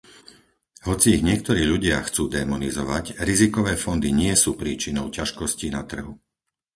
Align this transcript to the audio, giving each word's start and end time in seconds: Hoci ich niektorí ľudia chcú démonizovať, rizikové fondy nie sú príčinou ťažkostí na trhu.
Hoci 0.89 1.07
ich 1.15 1.21
niektorí 1.29 1.61
ľudia 1.73 1.97
chcú 2.07 2.23
démonizovať, 2.37 3.05
rizikové 3.29 3.73
fondy 3.83 4.09
nie 4.21 4.33
sú 4.43 4.51
príčinou 4.61 5.05
ťažkostí 5.17 5.67
na 5.75 5.81
trhu. 5.91 6.13